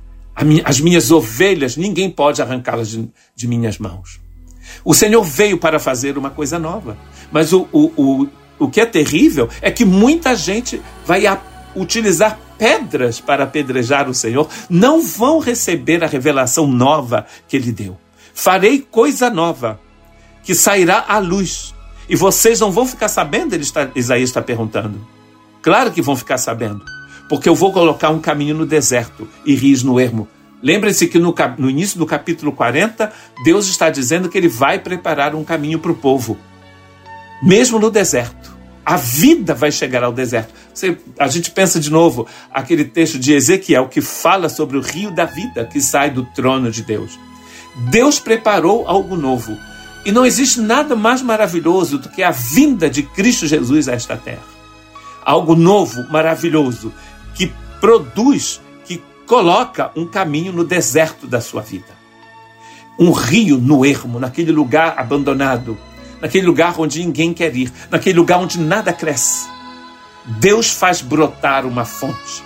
As 0.63 0.79
minhas 0.79 1.09
ovelhas, 1.09 1.75
ninguém 1.75 2.07
pode 2.07 2.39
arrancá-las 2.39 2.89
de, 2.89 3.09
de, 3.35 3.47
minhas 3.47 3.79
mãos. 3.79 4.21
O 4.85 4.93
Senhor 4.93 5.23
veio 5.23 5.57
para 5.57 5.79
fazer 5.79 6.19
uma 6.19 6.29
coisa 6.29 6.59
nova. 6.59 6.95
Mas 7.31 7.51
o, 7.51 7.67
o, 7.71 7.85
o, 7.97 8.29
o 8.59 8.69
que 8.69 8.79
é 8.79 8.85
terrível 8.85 9.49
é 9.59 9.71
que 9.71 9.85
muita 9.85 10.35
gente 10.35 10.79
vai 11.03 11.23
utilizar 11.75 12.39
pedras 12.57 13.19
para 13.19 13.43
apedrejar 13.43 14.09
o 14.09 14.13
Senhor, 14.13 14.47
não 14.69 15.01
vão 15.01 15.39
receber 15.39 16.03
a 16.03 16.07
revelação 16.07 16.67
nova 16.67 17.25
que 17.47 17.57
ele 17.57 17.71
deu. 17.71 17.97
Farei 18.33 18.79
coisa 18.79 19.29
nova, 19.29 19.79
que 20.43 20.55
sairá 20.55 21.05
à 21.07 21.19
luz. 21.19 21.73
E 22.09 22.15
vocês 22.15 22.59
não 22.59 22.71
vão 22.71 22.85
ficar 22.85 23.07
sabendo, 23.07 23.53
ele 23.53 23.63
está, 23.63 23.89
Isaías 23.95 24.29
está 24.29 24.41
perguntando. 24.41 25.05
Claro 25.61 25.91
que 25.91 26.01
vão 26.01 26.15
ficar 26.15 26.37
sabendo, 26.37 26.83
porque 27.29 27.47
eu 27.47 27.55
vou 27.55 27.71
colocar 27.71 28.09
um 28.09 28.19
caminho 28.19 28.55
no 28.55 28.65
deserto 28.65 29.27
e 29.45 29.55
rios 29.55 29.83
no 29.83 29.99
ermo. 29.99 30.27
Lembre-se 30.61 31.07
que 31.07 31.19
no, 31.19 31.33
no 31.57 31.69
início 31.69 31.97
do 31.97 32.05
capítulo 32.05 32.51
40, 32.51 33.11
Deus 33.43 33.67
está 33.67 33.89
dizendo 33.89 34.29
que 34.29 34.37
ele 34.37 34.47
vai 34.47 34.79
preparar 34.79 35.35
um 35.35 35.43
caminho 35.43 35.79
para 35.79 35.91
o 35.91 35.95
povo, 35.95 36.37
mesmo 37.41 37.79
no 37.79 37.91
deserto. 37.91 38.42
A 38.85 38.97
vida 38.97 39.53
vai 39.53 39.71
chegar 39.71 40.03
ao 40.03 40.11
deserto. 40.11 40.53
Você, 40.73 40.97
a 41.17 41.27
gente 41.27 41.51
pensa 41.51 41.79
de 41.79 41.89
novo 41.89 42.27
aquele 42.51 42.83
texto 42.83 43.17
de 43.17 43.33
Ezequiel 43.33 43.87
que 43.87 44.01
fala 44.01 44.49
sobre 44.49 44.77
o 44.77 44.81
rio 44.81 45.09
da 45.09 45.25
vida 45.25 45.65
que 45.65 45.81
sai 45.81 46.09
do 46.09 46.23
trono 46.25 46.69
de 46.69 46.83
Deus. 46.83 47.17
Deus 47.89 48.19
preparou 48.19 48.87
algo 48.87 49.15
novo. 49.15 49.57
E 50.05 50.11
não 50.11 50.25
existe 50.25 50.59
nada 50.59 50.95
mais 50.97 51.21
maravilhoso 51.21 51.97
do 51.97 52.09
que 52.09 52.21
a 52.21 52.31
vinda 52.31 52.89
de 52.89 53.03
Cristo 53.03 53.47
Jesus 53.47 53.87
a 53.87 53.93
esta 53.93 54.17
terra. 54.17 54.43
Algo 55.23 55.55
novo, 55.55 56.05
maravilhoso, 56.11 56.93
que 57.33 57.53
produz, 57.79 58.59
que 58.85 59.01
coloca 59.25 59.91
um 59.95 60.05
caminho 60.05 60.51
no 60.51 60.65
deserto 60.65 61.25
da 61.25 61.39
sua 61.39 61.61
vida. 61.61 62.03
Um 62.99 63.11
rio 63.11 63.57
no 63.57 63.85
ermo, 63.85 64.19
naquele 64.19 64.51
lugar 64.51 64.95
abandonado, 64.97 65.77
naquele 66.23 66.47
lugar 66.47 66.79
onde 66.79 67.03
ninguém 67.03 67.33
quer 67.33 67.53
ir, 67.53 67.69
naquele 67.91 68.17
lugar 68.17 68.39
onde 68.39 68.57
nada 68.57 68.93
cresce. 68.93 69.45
Deus 70.39 70.69
faz 70.69 71.01
brotar 71.01 71.65
uma 71.65 71.83
fonte. 71.83 72.41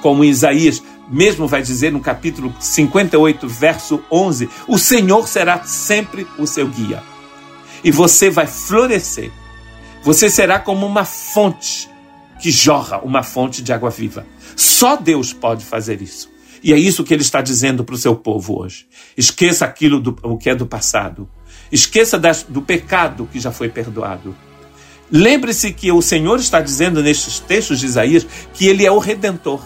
Como 0.00 0.24
Isaías 0.24 0.82
mesmo 1.10 1.46
vai 1.46 1.60
dizer 1.60 1.92
no 1.92 2.00
capítulo 2.00 2.54
58, 2.58 3.46
verso 3.46 4.02
11: 4.10 4.48
O 4.66 4.78
Senhor 4.78 5.28
será 5.28 5.62
sempre 5.64 6.26
o 6.38 6.46
seu 6.46 6.66
guia. 6.68 7.02
E 7.84 7.90
você 7.90 8.30
vai 8.30 8.46
florescer. 8.46 9.30
Você 10.02 10.30
será 10.30 10.58
como 10.58 10.86
uma 10.86 11.04
fonte 11.04 11.88
que 12.40 12.50
jorra, 12.50 12.98
uma 13.00 13.22
fonte 13.22 13.62
de 13.62 13.72
água 13.74 13.90
viva. 13.90 14.26
Só 14.56 14.96
Deus 14.96 15.34
pode 15.34 15.66
fazer 15.66 16.00
isso. 16.00 16.30
E 16.62 16.72
é 16.72 16.78
isso 16.78 17.04
que 17.04 17.12
ele 17.12 17.22
está 17.22 17.42
dizendo 17.42 17.84
para 17.84 17.94
o 17.94 17.98
seu 17.98 18.16
povo 18.16 18.60
hoje. 18.60 18.86
Esqueça 19.16 19.66
aquilo 19.66 20.00
do, 20.00 20.16
o 20.22 20.38
que 20.38 20.48
é 20.48 20.54
do 20.54 20.66
passado. 20.66 21.28
Esqueça 21.70 22.18
das, 22.18 22.42
do 22.42 22.62
pecado 22.62 23.28
que 23.30 23.40
já 23.40 23.52
foi 23.52 23.68
perdoado. 23.68 24.34
Lembre-se 25.10 25.72
que 25.72 25.90
o 25.90 26.02
Senhor 26.02 26.38
está 26.38 26.60
dizendo 26.60 27.02
nestes 27.02 27.38
textos 27.38 27.80
de 27.80 27.86
Isaías 27.86 28.26
que 28.52 28.66
ele 28.66 28.84
é 28.84 28.90
o 28.90 28.98
redentor. 28.98 29.60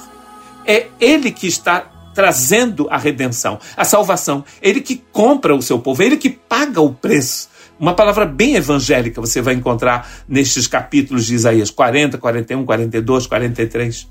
É 0.64 0.86
ele 1.00 1.32
que 1.32 1.46
está 1.46 1.90
trazendo 2.14 2.86
a 2.90 2.96
redenção, 2.96 3.58
a 3.76 3.84
salvação. 3.84 4.44
Ele 4.60 4.80
que 4.80 5.02
compra 5.10 5.54
o 5.54 5.62
seu 5.62 5.78
povo, 5.78 6.02
ele 6.02 6.16
que 6.16 6.30
paga 6.30 6.80
o 6.80 6.92
preço. 6.92 7.50
Uma 7.78 7.94
palavra 7.94 8.24
bem 8.24 8.54
evangélica 8.54 9.20
você 9.20 9.40
vai 9.40 9.54
encontrar 9.54 10.08
nestes 10.28 10.68
capítulos 10.68 11.26
de 11.26 11.34
Isaías 11.34 11.70
40, 11.70 12.18
41, 12.18 12.64
42, 12.64 13.26
43. 13.26 14.08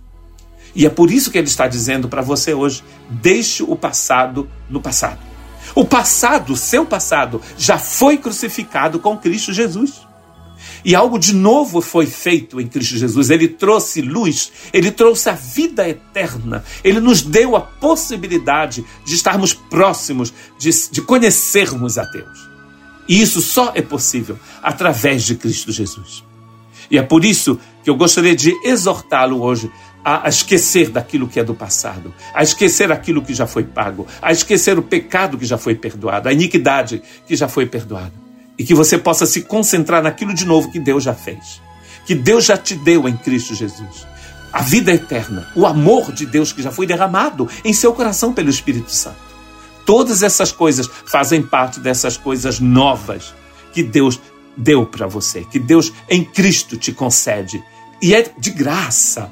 E 0.76 0.86
é 0.86 0.90
por 0.90 1.12
isso 1.12 1.32
que 1.32 1.38
ele 1.38 1.48
está 1.48 1.68
dizendo 1.68 2.10
para 2.10 2.22
você 2.22 2.54
hoje: 2.54 2.84
deixe 3.10 3.64
o 3.64 3.76
passado 3.76 4.50
no 4.70 4.82
passado. 4.82 5.31
O 5.76 5.86
passado, 5.86 6.56
seu 6.56 6.86
passado, 6.86 7.42
já 7.58 7.78
foi 7.78 8.18
crucificado 8.18 9.00
com 9.00 9.18
Cristo 9.18 9.54
Jesus. 9.54 10.02
E 10.84 10.96
algo 10.96 11.20
de 11.20 11.34
novo 11.34 11.80
foi 11.80 12.06
feito 12.06 12.60
em 12.60 12.68
Cristo 12.68 12.98
Jesus. 12.98 13.30
Ele 13.30 13.48
trouxe 13.48 14.02
luz, 14.02 14.52
ele 14.74 14.92
trouxe 14.92 15.30
a 15.30 15.34
vida 15.34 15.88
eterna, 15.88 16.64
ele 16.84 17.00
nos 17.00 17.22
deu 17.22 17.56
a 17.56 17.62
possibilidade 17.62 18.84
de 19.06 19.16
estarmos 19.16 19.54
próximos, 19.54 20.34
de, 20.58 20.70
de 20.92 21.02
conhecermos 21.02 21.98
a 21.98 22.04
Deus. 22.04 22.50
E 23.08 23.22
isso 23.22 23.42
só 23.42 23.72
é 23.76 23.82
possível 23.82 24.40
através 24.62 25.24
de 25.24 25.36
Cristo 25.36 25.72
Jesus. 25.72 26.24
E 26.90 26.98
é 26.98 27.02
por 27.02 27.24
isso 27.24 27.60
que 27.84 27.90
eu 27.90 27.96
gostaria 27.96 28.36
de 28.36 28.54
exortá-lo 28.64 29.42
hoje 29.42 29.72
a 30.04 30.28
esquecer 30.28 30.90
daquilo 30.90 31.28
que 31.28 31.40
é 31.40 31.44
do 31.44 31.54
passado, 31.54 32.14
a 32.34 32.42
esquecer 32.42 32.92
aquilo 32.92 33.22
que 33.22 33.34
já 33.34 33.46
foi 33.46 33.64
pago, 33.64 34.08
a 34.22 34.32
esquecer 34.32 34.78
o 34.78 34.82
pecado 34.82 35.38
que 35.38 35.46
já 35.46 35.58
foi 35.58 35.76
perdoado, 35.76 36.28
a 36.28 36.34
iniquidade 36.34 37.02
que 37.28 37.36
já 37.36 37.48
foi 37.48 37.66
perdoada. 37.66 38.14
E 38.58 38.64
que 38.64 38.74
você 38.74 38.98
possa 38.98 39.26
se 39.26 39.42
concentrar 39.42 40.04
naquilo 40.04 40.34
de 40.34 40.46
novo 40.46 40.72
que 40.72 40.80
Deus 40.80 41.04
já 41.04 41.14
fez, 41.14 41.62
que 42.06 42.14
Deus 42.16 42.46
já 42.46 42.58
te 42.58 42.76
deu 42.76 43.08
em 43.08 43.16
Cristo 43.16 43.56
Jesus. 43.56 44.08
A 44.52 44.62
vida 44.62 44.92
eterna, 44.92 45.48
o 45.56 45.66
amor 45.66 46.12
de 46.12 46.26
Deus 46.26 46.52
que 46.52 46.62
já 46.62 46.72
foi 46.72 46.86
derramado 46.86 47.48
em 47.64 47.74
seu 47.74 47.94
coração 47.94 48.34
pelo 48.34 48.50
Espírito 48.50 48.92
Santo. 48.92 49.32
Todas 49.86 50.22
essas 50.22 50.52
coisas 50.52 50.90
fazem 51.06 51.42
parte 51.42 51.80
dessas 51.80 52.18
coisas 52.18 52.60
novas 52.60 53.34
que 53.74 53.82
Deus 53.82 54.20
deu 54.58 54.86
para 54.86 55.08
você, 55.08 55.46
que 55.50 55.58
Deus 55.58 55.92
em 56.10 56.24
Cristo 56.24 56.76
te 56.78 56.92
concede. 56.92 57.64
E 58.02 58.14
é 58.14 58.30
de 58.38 58.52
graça 58.52 59.32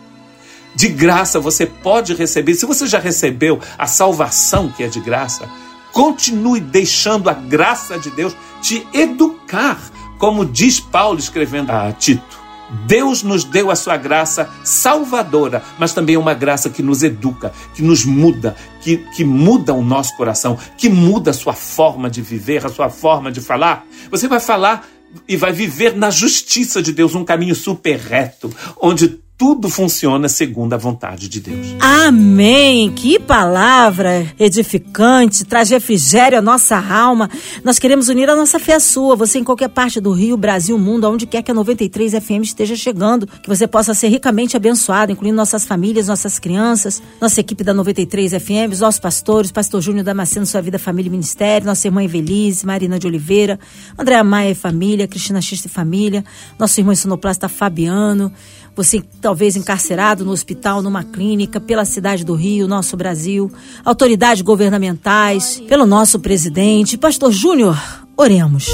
de 0.75 0.87
graça 0.87 1.39
você 1.39 1.65
pode 1.65 2.13
receber. 2.13 2.55
Se 2.55 2.65
você 2.65 2.87
já 2.87 2.99
recebeu 2.99 3.59
a 3.77 3.87
salvação 3.87 4.69
que 4.69 4.83
é 4.83 4.87
de 4.87 4.99
graça, 4.99 5.49
continue 5.91 6.59
deixando 6.59 7.29
a 7.29 7.33
graça 7.33 7.97
de 7.97 8.09
Deus 8.11 8.35
te 8.61 8.85
educar, 8.93 9.79
como 10.17 10.45
diz 10.45 10.79
Paulo 10.79 11.19
escrevendo 11.19 11.71
a 11.71 11.91
Tito. 11.91 12.39
Deus 12.85 13.23
nos 13.23 13.43
deu 13.43 13.71
a 13.71 13.75
sua 13.75 13.97
graça 13.97 14.49
salvadora, 14.63 15.63
mas 15.79 15.93
também 15.93 16.17
uma 16.17 16.33
graça 16.33 16.69
que 16.69 16.83
nos 16.83 17.01
educa, 17.01 17.51
que 17.73 17.81
nos 17.81 18.05
muda, 18.05 18.55
que, 18.81 18.97
que 19.15 19.23
muda 19.23 19.73
o 19.73 19.83
nosso 19.83 20.15
coração, 20.15 20.57
que 20.77 20.87
muda 20.87 21.31
a 21.31 21.33
sua 21.33 21.53
forma 21.53 22.09
de 22.09 22.21
viver, 22.21 22.65
a 22.65 22.69
sua 22.69 22.89
forma 22.89 23.31
de 23.31 23.41
falar. 23.41 23.87
Você 24.11 24.27
vai 24.27 24.39
falar 24.39 24.87
e 25.27 25.35
vai 25.35 25.51
viver 25.51 25.95
na 25.95 26.11
justiça 26.11 26.81
de 26.81 26.91
Deus, 26.91 27.15
um 27.15 27.25
caminho 27.25 27.55
super 27.55 27.97
reto, 27.97 28.53
onde 28.79 29.19
tudo 29.39 29.69
funciona 29.69 30.27
segundo 30.27 30.73
a 30.73 30.77
vontade 30.77 31.29
de 31.29 31.39
Deus. 31.39 31.67
Amém! 31.79 32.91
Que 32.91 33.17
palavra 33.17 34.27
edificante, 34.37 35.45
traz 35.45 35.69
refrigério 35.69 36.37
à 36.37 36.41
nossa 36.41 36.77
alma. 36.77 37.29
Nós 37.63 37.79
queremos 37.79 38.09
unir 38.09 38.29
a 38.29 38.35
nossa 38.35 38.59
fé 38.59 38.73
à 38.73 38.81
sua. 38.81 39.15
Você 39.15 39.39
em 39.39 39.43
qualquer 39.45 39.69
parte 39.69 40.01
do 40.01 40.11
Rio, 40.11 40.35
Brasil, 40.35 40.77
mundo, 40.77 41.07
aonde 41.07 41.25
quer 41.25 41.41
que 41.41 41.49
a 41.49 41.53
93 41.53 42.21
FM 42.21 42.43
esteja 42.43 42.75
chegando, 42.75 43.25
que 43.25 43.47
você 43.47 43.65
possa 43.65 43.93
ser 43.93 44.09
ricamente 44.09 44.57
abençoado, 44.57 45.13
incluindo 45.13 45.37
nossas 45.37 45.63
famílias, 45.63 46.09
nossas 46.09 46.37
crianças, 46.37 47.01
nossa 47.21 47.39
equipe 47.39 47.63
da 47.63 47.73
93 47.73 48.33
FM, 48.33 48.73
os 48.73 48.81
nossos 48.81 48.99
pastores, 48.99 49.53
pastor 49.53 49.81
Júnior 49.81 50.03
Damasceno, 50.03 50.45
sua 50.45 50.61
vida, 50.61 50.77
família 50.77 51.07
e 51.07 51.11
ministério, 51.11 51.65
nossa 51.65 51.87
irmã 51.87 52.03
Evelise, 52.03 52.65
Marina 52.65 52.99
de 52.99 53.07
Oliveira, 53.07 53.57
Andréa 53.97 54.21
Maia 54.21 54.51
e 54.51 54.55
família, 54.55 55.07
Cristina 55.07 55.39
Xista 55.39 55.69
e 55.69 55.71
família, 55.71 56.25
nosso 56.59 56.77
irmão 56.77 56.93
sonoplasta 56.93 57.47
Fabiano, 57.47 58.33
você 58.79 59.03
talvez 59.19 59.57
encarcerado 59.57 60.23
no 60.23 60.31
hospital, 60.31 60.81
numa 60.81 61.03
clínica, 61.03 61.59
pela 61.59 61.83
cidade 61.83 62.23
do 62.23 62.33
Rio, 62.33 62.65
nosso 62.65 62.95
Brasil, 62.95 63.51
autoridades 63.83 64.41
governamentais, 64.41 65.61
pelo 65.67 65.85
nosso 65.85 66.17
presidente. 66.17 66.97
Pastor 66.97 67.29
Júnior, 67.29 67.77
oremos. 68.15 68.69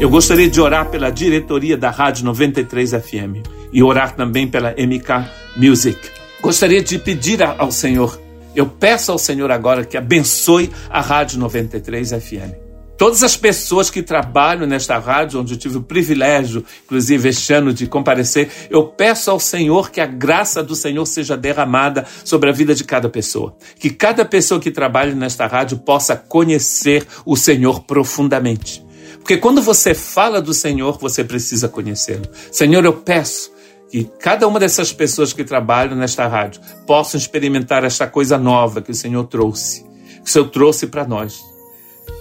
Eu 0.00 0.08
gostaria 0.08 0.48
de 0.48 0.58
orar 0.62 0.88
pela 0.88 1.10
diretoria 1.10 1.76
da 1.76 1.90
Rádio 1.90 2.24
93 2.24 2.92
FM 2.92 3.46
e 3.70 3.82
orar 3.82 4.16
também 4.16 4.48
pela 4.48 4.70
MK 4.70 5.28
Music. 5.58 5.98
Gostaria 6.40 6.82
de 6.82 6.98
pedir 6.98 7.42
ao 7.42 7.70
Senhor, 7.70 8.18
eu 8.56 8.64
peço 8.64 9.12
ao 9.12 9.18
Senhor 9.18 9.50
agora 9.50 9.84
que 9.84 9.98
abençoe 9.98 10.70
a 10.88 11.02
Rádio 11.02 11.38
93 11.38 12.12
FM 12.12 12.69
Todas 13.00 13.22
as 13.22 13.34
pessoas 13.34 13.88
que 13.88 14.02
trabalham 14.02 14.66
nesta 14.66 14.98
rádio, 14.98 15.40
onde 15.40 15.54
eu 15.54 15.58
tive 15.58 15.78
o 15.78 15.82
privilégio, 15.82 16.62
inclusive 16.84 17.30
este 17.30 17.50
ano, 17.50 17.72
de 17.72 17.86
comparecer, 17.86 18.50
eu 18.68 18.88
peço 18.88 19.30
ao 19.30 19.40
Senhor 19.40 19.90
que 19.90 20.02
a 20.02 20.06
graça 20.06 20.62
do 20.62 20.74
Senhor 20.74 21.06
seja 21.06 21.34
derramada 21.34 22.04
sobre 22.22 22.50
a 22.50 22.52
vida 22.52 22.74
de 22.74 22.84
cada 22.84 23.08
pessoa. 23.08 23.56
Que 23.78 23.88
cada 23.88 24.22
pessoa 24.22 24.60
que 24.60 24.70
trabalha 24.70 25.14
nesta 25.14 25.46
rádio 25.46 25.78
possa 25.78 26.14
conhecer 26.14 27.06
o 27.24 27.38
Senhor 27.38 27.84
profundamente. 27.84 28.84
Porque 29.14 29.38
quando 29.38 29.62
você 29.62 29.94
fala 29.94 30.42
do 30.42 30.52
Senhor, 30.52 30.98
você 30.98 31.24
precisa 31.24 31.70
conhecê-lo. 31.70 32.28
Senhor, 32.52 32.84
eu 32.84 32.92
peço 32.92 33.50
que 33.90 34.04
cada 34.20 34.46
uma 34.46 34.60
dessas 34.60 34.92
pessoas 34.92 35.32
que 35.32 35.42
trabalham 35.42 35.96
nesta 35.96 36.26
rádio 36.26 36.60
possam 36.86 37.18
experimentar 37.18 37.82
esta 37.82 38.06
coisa 38.06 38.36
nova 38.36 38.82
que 38.82 38.90
o 38.90 38.94
Senhor 38.94 39.24
trouxe, 39.24 39.86
que 40.22 40.28
o 40.28 40.30
Senhor 40.30 40.50
trouxe 40.50 40.86
para 40.86 41.06
nós 41.08 41.48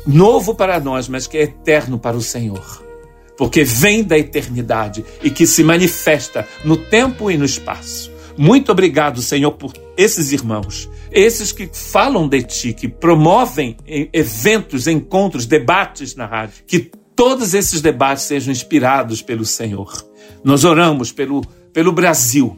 novo 0.10 0.56
para 0.56 0.80
nós, 0.80 1.08
mas 1.08 1.28
que 1.28 1.38
é 1.38 1.44
eterno 1.44 2.00
para 2.00 2.18
o 2.18 2.22
Senhor. 2.22 2.84
Porque 3.38 3.64
vem 3.64 4.04
da 4.04 4.18
eternidade 4.18 5.06
e 5.24 5.30
que 5.30 5.48
se 5.48 5.64
manifesta 5.64 6.46
no 6.66 6.76
tempo 6.76 7.32
e 7.32 7.38
no 7.38 7.46
espaço. 7.46 8.12
Muito 8.38 8.72
obrigado, 8.72 9.22
Senhor, 9.22 9.52
por 9.52 9.74
esses 9.98 10.32
irmãos, 10.32 10.90
esses 11.12 11.52
que 11.52 11.70
falam 11.72 12.28
de 12.28 12.42
ti, 12.42 12.74
que 12.74 12.88
promovem 12.88 13.78
eventos, 14.12 14.88
encontros, 14.88 15.46
debates 15.46 16.16
na 16.16 16.26
rádio. 16.26 16.64
Que 16.66 16.92
todos 17.16 17.54
esses 17.54 17.82
debates 17.82 18.24
sejam 18.24 18.52
inspirados 18.52 19.22
pelo 19.22 19.46
Senhor. 19.46 19.94
Nós 20.44 20.64
oramos 20.64 21.12
pelo, 21.12 21.42
pelo 21.74 21.92
Brasil, 21.92 22.58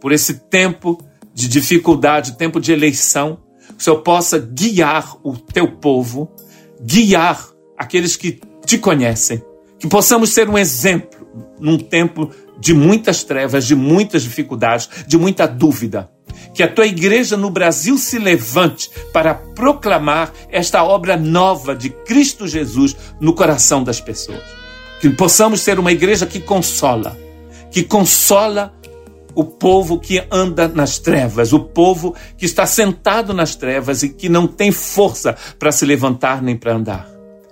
por 0.00 0.12
esse 0.12 0.34
tempo 0.48 0.98
de 1.34 1.46
dificuldade, 1.46 2.36
tempo 2.36 2.58
de 2.58 2.72
eleição, 2.72 3.38
que 3.68 3.80
o 3.80 3.84
Senhor 3.84 4.02
possa 4.02 4.38
guiar 4.38 5.16
o 5.22 5.36
teu 5.36 5.72
povo 5.76 6.34
guiar 6.80 7.48
aqueles 7.76 8.16
que 8.16 8.40
te 8.64 8.78
conhecem. 8.78 9.42
Que 9.78 9.86
possamos 9.86 10.30
ser 10.30 10.48
um 10.48 10.58
exemplo 10.58 11.26
num 11.60 11.78
tempo 11.78 12.30
de 12.58 12.74
muitas 12.74 13.22
trevas, 13.22 13.66
de 13.66 13.74
muitas 13.74 14.22
dificuldades, 14.22 14.88
de 15.06 15.16
muita 15.16 15.46
dúvida. 15.46 16.10
Que 16.52 16.62
a 16.62 16.72
tua 16.72 16.86
igreja 16.86 17.36
no 17.36 17.50
Brasil 17.50 17.96
se 17.96 18.18
levante 18.18 18.90
para 19.12 19.34
proclamar 19.34 20.32
esta 20.50 20.82
obra 20.82 21.16
nova 21.16 21.74
de 21.74 21.90
Cristo 21.90 22.48
Jesus 22.48 22.96
no 23.20 23.32
coração 23.32 23.84
das 23.84 24.00
pessoas. 24.00 24.42
Que 25.00 25.08
possamos 25.10 25.60
ser 25.60 25.78
uma 25.78 25.92
igreja 25.92 26.26
que 26.26 26.40
consola, 26.40 27.16
que 27.70 27.84
consola 27.84 28.74
o 29.38 29.44
povo 29.44 30.00
que 30.00 30.20
anda 30.32 30.66
nas 30.66 30.98
trevas, 30.98 31.52
o 31.52 31.60
povo 31.60 32.12
que 32.36 32.44
está 32.44 32.66
sentado 32.66 33.32
nas 33.32 33.54
trevas 33.54 34.02
e 34.02 34.08
que 34.08 34.28
não 34.28 34.48
tem 34.48 34.72
força 34.72 35.36
para 35.60 35.70
se 35.70 35.86
levantar 35.86 36.42
nem 36.42 36.56
para 36.56 36.74
andar. 36.74 37.08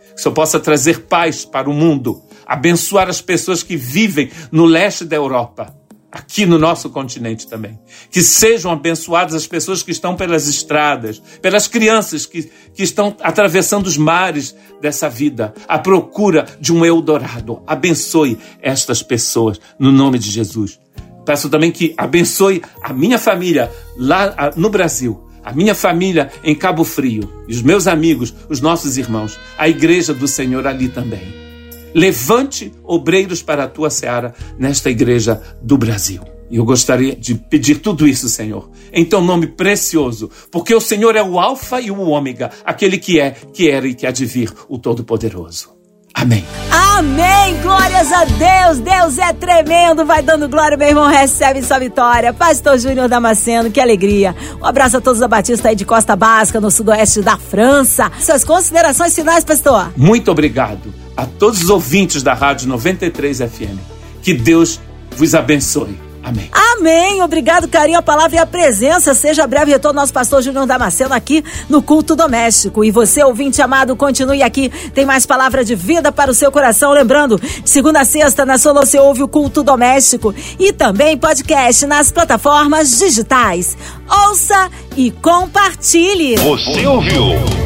Que 0.08 0.18
o 0.18 0.18
Senhor 0.20 0.34
possa 0.34 0.58
trazer 0.58 1.02
paz 1.02 1.44
para 1.44 1.70
o 1.70 1.72
mundo, 1.72 2.20
abençoar 2.44 3.08
as 3.08 3.20
pessoas 3.20 3.62
que 3.62 3.76
vivem 3.76 4.32
no 4.50 4.64
leste 4.64 5.04
da 5.04 5.14
Europa, 5.14 5.72
aqui 6.10 6.44
no 6.44 6.58
nosso 6.58 6.90
continente 6.90 7.46
também. 7.46 7.78
Que 8.10 8.20
sejam 8.20 8.72
abençoadas 8.72 9.36
as 9.36 9.46
pessoas 9.46 9.80
que 9.80 9.92
estão 9.92 10.16
pelas 10.16 10.48
estradas, 10.48 11.22
pelas 11.40 11.68
crianças 11.68 12.26
que, 12.26 12.50
que 12.74 12.82
estão 12.82 13.16
atravessando 13.20 13.86
os 13.86 13.96
mares 13.96 14.56
dessa 14.80 15.08
vida, 15.08 15.54
à 15.68 15.78
procura 15.78 16.46
de 16.60 16.72
um 16.72 16.84
Eldorado. 16.84 17.62
Abençoe 17.64 18.36
estas 18.60 19.04
pessoas, 19.04 19.60
no 19.78 19.92
nome 19.92 20.18
de 20.18 20.28
Jesus. 20.28 20.80
Peço 21.26 21.50
também 21.50 21.72
que 21.72 21.92
abençoe 21.96 22.62
a 22.80 22.92
minha 22.92 23.18
família 23.18 23.70
lá 23.96 24.52
no 24.56 24.70
Brasil, 24.70 25.20
a 25.44 25.52
minha 25.52 25.74
família 25.74 26.30
em 26.44 26.54
Cabo 26.54 26.84
Frio, 26.84 27.28
e 27.48 27.52
os 27.52 27.62
meus 27.62 27.88
amigos, 27.88 28.32
os 28.48 28.60
nossos 28.60 28.96
irmãos, 28.96 29.36
a 29.58 29.68
igreja 29.68 30.14
do 30.14 30.28
Senhor 30.28 30.64
ali 30.68 30.88
também. 30.88 31.34
Levante 31.92 32.72
obreiros 32.84 33.42
para 33.42 33.64
a 33.64 33.68
tua 33.68 33.90
seara 33.90 34.34
nesta 34.56 34.88
igreja 34.88 35.42
do 35.60 35.76
Brasil. 35.76 36.22
E 36.48 36.58
eu 36.58 36.64
gostaria 36.64 37.16
de 37.16 37.34
pedir 37.34 37.80
tudo 37.80 38.06
isso, 38.06 38.28
Senhor, 38.28 38.70
em 38.92 39.04
teu 39.04 39.20
nome 39.20 39.48
precioso, 39.48 40.30
porque 40.48 40.72
o 40.72 40.80
Senhor 40.80 41.16
é 41.16 41.22
o 41.22 41.40
Alfa 41.40 41.80
e 41.80 41.90
o 41.90 41.98
Ômega, 41.98 42.52
aquele 42.64 42.98
que 42.98 43.18
é, 43.18 43.32
que 43.32 43.68
era 43.68 43.88
e 43.88 43.94
que 43.94 44.06
há 44.06 44.12
de 44.12 44.24
vir, 44.24 44.52
o 44.68 44.78
Todo-Poderoso. 44.78 45.74
Amém. 46.16 46.42
Amém. 46.70 47.60
Glórias 47.60 48.10
a 48.10 48.24
Deus. 48.24 48.78
Deus 48.78 49.18
é 49.18 49.34
tremendo. 49.34 50.06
Vai 50.06 50.22
dando 50.22 50.48
glória, 50.48 50.74
meu 50.74 50.88
irmão. 50.88 51.06
Recebe 51.06 51.62
sua 51.62 51.78
vitória. 51.78 52.32
Pastor 52.32 52.78
Júnior 52.78 53.06
Damasceno, 53.06 53.70
que 53.70 53.78
alegria. 53.78 54.34
Um 54.58 54.64
abraço 54.64 54.96
a 54.96 55.00
todos 55.00 55.20
da 55.20 55.28
Batista 55.28 55.68
aí 55.68 55.76
de 55.76 55.84
Costa 55.84 56.16
Basca, 56.16 56.58
no 56.58 56.70
sudoeste 56.70 57.20
da 57.20 57.36
França. 57.36 58.10
Suas 58.18 58.44
considerações 58.44 59.14
finais, 59.14 59.44
pastor? 59.44 59.92
Muito 59.94 60.30
obrigado 60.30 60.92
a 61.14 61.26
todos 61.26 61.62
os 61.62 61.68
ouvintes 61.68 62.22
da 62.22 62.32
Rádio 62.32 62.66
93 62.66 63.38
FM. 63.40 63.78
Que 64.22 64.32
Deus 64.32 64.80
vos 65.14 65.34
abençoe. 65.34 66.05
Amém. 66.26 66.50
Amém. 66.50 67.22
Obrigado, 67.22 67.68
carinho, 67.68 68.00
a 68.00 68.02
palavra 68.02 68.34
e 68.34 68.38
a 68.40 68.44
presença. 68.44 69.14
Seja 69.14 69.46
breve 69.46 69.70
retorno 69.70 70.00
nosso 70.00 70.12
pastor 70.12 70.42
Júnior 70.42 70.66
Damasceno 70.66 71.14
aqui 71.14 71.44
no 71.68 71.80
Culto 71.80 72.16
Doméstico. 72.16 72.84
E 72.84 72.90
você, 72.90 73.22
ouvinte 73.22 73.62
amado, 73.62 73.94
continue 73.94 74.42
aqui. 74.42 74.68
Tem 74.92 75.06
mais 75.06 75.24
palavra 75.24 75.64
de 75.64 75.76
vida 75.76 76.10
para 76.10 76.28
o 76.28 76.34
seu 76.34 76.50
coração. 76.50 76.90
Lembrando, 76.90 77.40
segunda 77.64 78.00
a 78.00 78.04
sexta, 78.04 78.44
na 78.44 78.58
Solo, 78.58 78.80
você 78.80 78.98
ouve 78.98 79.22
o 79.22 79.28
Culto 79.28 79.62
Doméstico 79.62 80.34
e 80.58 80.72
também 80.72 81.16
podcast 81.16 81.86
nas 81.86 82.10
plataformas 82.10 82.98
digitais. 82.98 83.76
Ouça 84.26 84.68
e 84.96 85.12
compartilhe. 85.12 86.34
Você 86.38 86.84
ouviu? 86.88 87.65